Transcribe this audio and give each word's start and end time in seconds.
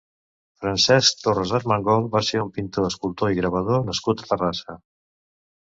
Francesc 0.61 1.21
Torras 1.25 1.53
Armengol 1.59 2.09
va 2.17 2.23
ser 2.31 2.41
un 2.47 2.49
pintor, 2.59 2.89
escultor 2.93 3.35
i 3.35 3.39
gravador 3.43 3.87
nascut 3.93 4.27
a 4.27 4.31
Terrassa. 4.33 4.81